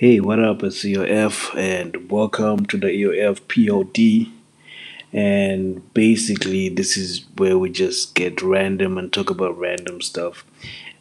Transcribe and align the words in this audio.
Hey, 0.00 0.18
what 0.18 0.42
up? 0.42 0.62
It's 0.62 0.82
EOF, 0.82 1.54
and 1.54 2.10
welcome 2.10 2.64
to 2.64 2.78
the 2.78 2.86
EOF 2.86 3.42
POD. 3.48 4.32
And 5.12 5.92
basically, 5.92 6.70
this 6.70 6.96
is 6.96 7.26
where 7.36 7.58
we 7.58 7.68
just 7.68 8.14
get 8.14 8.40
random 8.40 8.96
and 8.96 9.12
talk 9.12 9.28
about 9.28 9.58
random 9.58 10.00
stuff. 10.00 10.42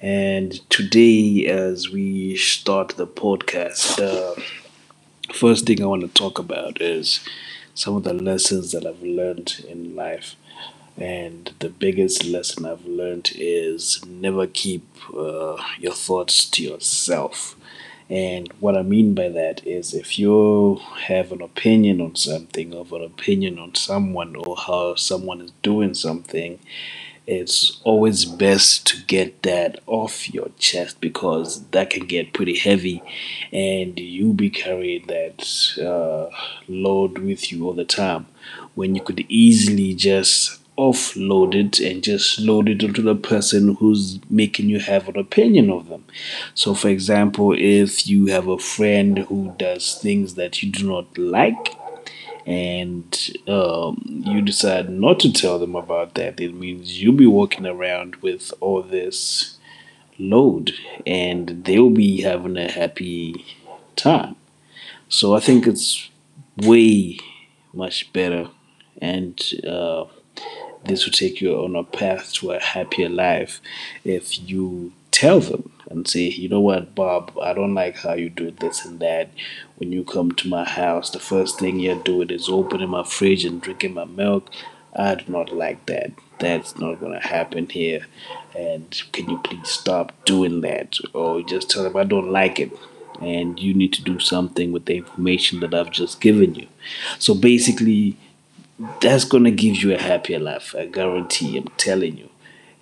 And 0.00 0.52
today, 0.70 1.44
as 1.46 1.90
we 1.90 2.36
start 2.36 2.90
the 2.90 3.08
podcast, 3.08 3.96
the 3.96 4.40
first 5.32 5.66
thing 5.66 5.82
I 5.82 5.86
want 5.86 6.02
to 6.02 6.22
talk 6.22 6.38
about 6.38 6.80
is 6.80 7.18
some 7.74 7.96
of 7.96 8.04
the 8.04 8.14
lessons 8.14 8.70
that 8.70 8.86
I've 8.86 9.02
learned 9.02 9.64
in 9.68 9.96
life. 9.96 10.36
And 10.96 11.52
the 11.58 11.68
biggest 11.68 12.24
lesson 12.24 12.64
I've 12.64 12.86
learned 12.86 13.32
is 13.34 14.06
never 14.06 14.46
keep 14.46 14.86
uh, 15.12 15.56
your 15.80 15.94
thoughts 15.94 16.48
to 16.50 16.62
yourself 16.62 17.56
and 18.10 18.52
what 18.60 18.76
I 18.76 18.82
mean 18.82 19.14
by 19.14 19.28
that 19.30 19.66
is 19.66 19.94
if 19.94 20.18
you 20.18 20.80
have 21.06 21.32
an 21.32 21.40
opinion 21.40 22.00
on 22.00 22.16
something, 22.16 22.74
or 22.74 22.86
an 22.92 23.04
opinion 23.04 23.58
on 23.58 23.74
someone, 23.74 24.36
or 24.36 24.56
how 24.56 24.94
someone 24.94 25.40
is 25.40 25.52
doing 25.62 25.94
something, 25.94 26.58
it's 27.26 27.80
always 27.84 28.26
best 28.26 28.86
to 28.86 29.02
get 29.04 29.42
that 29.42 29.80
off 29.86 30.32
your 30.32 30.50
chest 30.58 31.00
because 31.00 31.64
that 31.68 31.88
can 31.88 32.06
get 32.06 32.34
pretty 32.34 32.54
heavy 32.56 33.02
and 33.50 33.98
you 33.98 34.34
be 34.34 34.50
carrying 34.50 35.06
that 35.06 35.42
uh, 35.82 36.28
load 36.68 37.18
with 37.18 37.50
you 37.50 37.66
all 37.66 37.72
the 37.72 37.84
time. 37.86 38.26
When 38.74 38.94
you 38.94 39.02
could 39.02 39.24
easily 39.30 39.94
just 39.94 40.60
offload 40.76 41.54
it 41.54 41.78
and 41.80 42.02
just 42.02 42.40
load 42.40 42.68
it 42.68 42.82
onto 42.82 43.02
the 43.02 43.14
person 43.14 43.74
who's 43.76 44.18
making 44.28 44.68
you 44.68 44.80
have 44.80 45.08
an 45.08 45.16
opinion 45.16 45.70
of 45.70 45.88
them. 45.88 46.04
So, 46.54 46.74
for 46.74 46.88
example, 46.88 47.54
if 47.56 48.06
you 48.06 48.26
have 48.26 48.48
a 48.48 48.58
friend 48.58 49.18
who 49.18 49.54
does 49.56 49.94
things 49.94 50.34
that 50.34 50.62
you 50.62 50.72
do 50.72 50.86
not 50.86 51.16
like, 51.16 51.76
and 52.46 53.30
um, 53.48 54.02
you 54.04 54.42
decide 54.42 54.90
not 54.90 55.20
to 55.20 55.32
tell 55.32 55.58
them 55.58 55.74
about 55.74 56.14
that, 56.14 56.40
it 56.40 56.54
means 56.54 57.00
you'll 57.00 57.14
be 57.14 57.26
walking 57.26 57.66
around 57.66 58.16
with 58.16 58.52
all 58.60 58.82
this 58.82 59.58
load 60.18 60.72
and 61.06 61.64
they'll 61.64 61.90
be 61.90 62.20
having 62.20 62.56
a 62.56 62.70
happy 62.70 63.44
time. 63.96 64.36
So 65.08 65.34
I 65.34 65.40
think 65.40 65.66
it's 65.66 66.10
way 66.56 67.18
much 67.72 68.12
better 68.12 68.50
and 69.00 69.40
uh, 69.66 70.04
this 70.86 71.04
will 71.04 71.12
take 71.12 71.40
you 71.40 71.54
on 71.56 71.76
a 71.76 71.84
path 71.84 72.32
to 72.34 72.52
a 72.52 72.60
happier 72.60 73.08
life 73.08 73.60
if 74.04 74.48
you 74.48 74.92
tell 75.10 75.40
them 75.40 75.70
and 75.90 76.08
say, 76.08 76.22
you 76.22 76.48
know 76.48 76.60
what, 76.60 76.94
Bob, 76.94 77.36
I 77.40 77.52
don't 77.52 77.74
like 77.74 77.98
how 77.98 78.14
you 78.14 78.28
do 78.28 78.50
this 78.50 78.84
and 78.84 78.98
that. 79.00 79.30
When 79.76 79.92
you 79.92 80.02
come 80.02 80.32
to 80.32 80.48
my 80.48 80.64
house, 80.64 81.10
the 81.10 81.20
first 81.20 81.58
thing 81.58 81.78
you're 81.78 81.94
doing 81.94 82.30
is 82.30 82.48
opening 82.48 82.88
my 82.88 83.04
fridge 83.04 83.44
and 83.44 83.60
drinking 83.60 83.94
my 83.94 84.04
milk. 84.04 84.50
I 84.96 85.14
do 85.16 85.24
not 85.28 85.52
like 85.52 85.86
that. 85.86 86.12
That's 86.38 86.78
not 86.78 87.00
going 87.00 87.12
to 87.12 87.26
happen 87.26 87.68
here. 87.68 88.06
And 88.56 89.02
can 89.12 89.28
you 89.30 89.38
please 89.38 89.68
stop 89.68 90.12
doing 90.24 90.60
that? 90.62 90.98
Or 91.12 91.42
just 91.42 91.70
tell 91.70 91.84
them 91.84 91.96
I 91.96 92.04
don't 92.04 92.30
like 92.30 92.58
it. 92.58 92.72
And 93.20 93.60
you 93.60 93.74
need 93.74 93.92
to 93.94 94.02
do 94.02 94.18
something 94.18 94.72
with 94.72 94.86
the 94.86 94.96
information 94.96 95.60
that 95.60 95.74
I've 95.74 95.92
just 95.92 96.20
given 96.20 96.54
you. 96.54 96.66
So 97.18 97.34
basically, 97.34 98.16
that's 99.00 99.24
to 99.44 99.50
give 99.50 99.76
you 99.76 99.94
a 99.94 100.00
happier 100.00 100.38
life. 100.38 100.74
I 100.76 100.86
guarantee, 100.86 101.56
I'm 101.56 101.68
telling 101.76 102.16
you. 102.16 102.28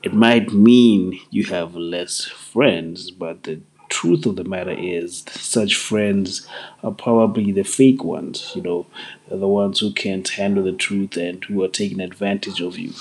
It 0.02 0.14
might 0.14 0.52
mean 0.52 1.20
you 1.30 1.44
have 1.44 1.74
less 1.74 2.24
friends, 2.24 3.10
but 3.10 3.44
the 3.44 3.60
truth 3.88 4.26
of 4.26 4.36
the 4.36 4.44
matter 4.44 4.74
is, 4.76 5.24
such 5.30 5.76
friends 5.76 6.48
are 6.82 6.92
probably 6.92 7.52
the 7.52 7.62
fake 7.62 8.02
ones, 8.02 8.50
you 8.56 8.62
know, 8.62 8.86
the 9.28 9.46
ones 9.46 9.80
who 9.80 9.92
can't 9.92 10.28
handle 10.28 10.64
the 10.64 10.72
truth 10.72 11.16
and 11.16 11.44
who 11.44 11.62
are 11.62 11.68
taking 11.68 12.00
advantage 12.00 12.60
of 12.60 12.78
you. 12.78 12.94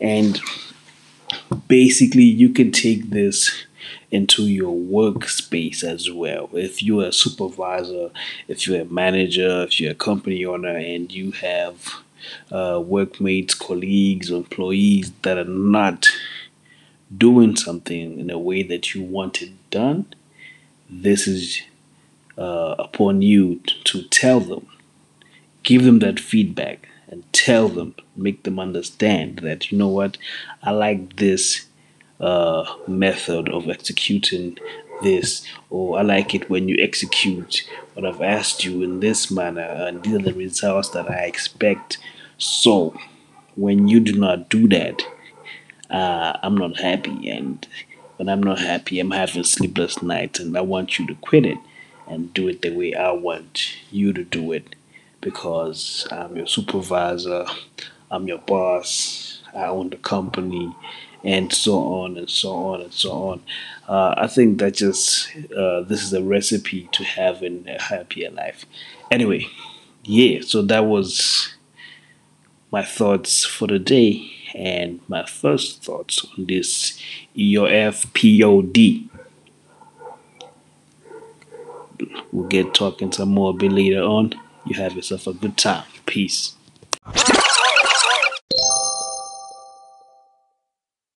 And 0.00 0.40
basically, 1.66 2.24
you 2.24 2.50
can 2.50 2.70
take 2.70 3.10
this 3.10 3.64
into 4.10 4.44
your 4.44 4.76
workspace 4.76 5.82
as 5.82 6.10
well. 6.10 6.48
If 6.52 6.82
you're 6.82 7.06
a 7.06 7.12
supervisor, 7.12 8.10
if 8.46 8.66
you're 8.66 8.82
a 8.82 8.84
manager, 8.84 9.62
if 9.62 9.80
you're 9.80 9.92
a 9.92 9.96
company 9.96 10.44
owner, 10.44 10.76
and 10.76 11.10
you 11.10 11.32
have 11.32 12.04
uh, 12.52 12.82
workmates, 12.84 13.54
colleagues, 13.54 14.30
employees 14.30 15.12
that 15.22 15.38
are 15.38 15.44
not 15.44 16.08
doing 17.16 17.56
something 17.56 18.18
in 18.18 18.30
a 18.30 18.38
way 18.38 18.62
that 18.62 18.94
you 18.94 19.02
want 19.02 19.42
it 19.42 19.52
done, 19.70 20.06
this 20.88 21.26
is 21.26 21.62
uh, 22.36 22.74
upon 22.78 23.22
you 23.22 23.60
to 23.84 24.02
tell 24.08 24.40
them, 24.40 24.66
give 25.62 25.84
them 25.84 26.00
that 26.00 26.18
feedback, 26.18 26.88
and 27.08 27.30
tell 27.32 27.68
them, 27.68 27.94
make 28.16 28.42
them 28.42 28.58
understand 28.58 29.38
that 29.38 29.70
you 29.70 29.78
know 29.78 29.88
what, 29.88 30.16
I 30.62 30.70
like 30.72 31.16
this 31.16 31.66
uh, 32.20 32.64
method 32.88 33.48
of 33.48 33.68
executing 33.68 34.58
this, 35.02 35.46
or 35.70 35.98
I 35.98 36.02
like 36.02 36.34
it 36.34 36.48
when 36.48 36.68
you 36.68 36.76
execute 36.80 37.68
what 37.92 38.06
I've 38.06 38.22
asked 38.22 38.64
you 38.64 38.82
in 38.82 39.00
this 39.00 39.30
manner, 39.30 39.60
and 39.62 40.02
these 40.02 40.14
are 40.14 40.22
the 40.22 40.34
results 40.34 40.88
that 40.90 41.10
I 41.10 41.24
expect 41.24 41.98
so 42.38 42.98
when 43.56 43.88
you 43.88 44.00
do 44.00 44.12
not 44.14 44.48
do 44.48 44.68
that, 44.68 45.02
uh, 45.90 46.38
I'm 46.42 46.56
not 46.56 46.78
happy. 46.78 47.28
And 47.28 47.66
when 48.16 48.28
I'm 48.28 48.42
not 48.42 48.58
happy, 48.58 49.00
I'm 49.00 49.12
having 49.12 49.44
sleepless 49.44 50.02
nights. 50.02 50.40
And 50.40 50.56
I 50.56 50.60
want 50.60 50.98
you 50.98 51.06
to 51.06 51.14
quit 51.16 51.46
it 51.46 51.58
and 52.06 52.32
do 52.34 52.48
it 52.48 52.62
the 52.62 52.74
way 52.74 52.94
I 52.94 53.12
want 53.12 53.76
you 53.90 54.12
to 54.12 54.24
do 54.24 54.52
it 54.52 54.74
because 55.20 56.06
I'm 56.10 56.36
your 56.36 56.46
supervisor, 56.46 57.46
I'm 58.10 58.28
your 58.28 58.38
boss, 58.38 59.42
I 59.54 59.66
own 59.66 59.90
the 59.90 59.96
company, 59.96 60.74
and 61.22 61.50
so 61.50 61.78
on 61.78 62.18
and 62.18 62.28
so 62.28 62.52
on 62.54 62.82
and 62.82 62.92
so 62.92 63.12
on. 63.12 63.42
Uh, 63.88 64.14
I 64.18 64.26
think 64.26 64.58
that 64.58 64.74
just 64.74 65.34
uh, 65.56 65.80
this 65.80 66.02
is 66.02 66.12
a 66.12 66.22
recipe 66.22 66.88
to 66.92 67.04
having 67.04 67.66
a 67.68 67.80
happier 67.80 68.30
life. 68.30 68.66
Anyway, 69.10 69.46
yeah, 70.04 70.40
so 70.42 70.60
that 70.62 70.84
was 70.84 71.53
my 72.74 72.82
thoughts 72.82 73.44
for 73.44 73.68
the 73.68 73.78
day 73.78 74.28
and 74.52 74.98
my 75.06 75.24
first 75.24 75.84
thoughts 75.84 76.26
on 76.36 76.46
this 76.46 77.00
EOF 77.36 77.96
POD. 78.16 79.08
We'll 82.32 82.48
get 82.48 82.74
talking 82.74 83.12
some 83.12 83.28
more 83.28 83.50
a 83.50 83.52
bit 83.52 83.70
later 83.70 84.02
on. 84.02 84.34
You 84.66 84.74
have 84.74 84.96
yourself 84.96 85.28
a 85.28 85.34
good 85.34 85.56
time. 85.56 85.84
Peace. 86.04 86.56